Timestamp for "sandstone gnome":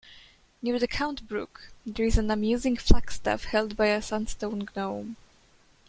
4.01-5.15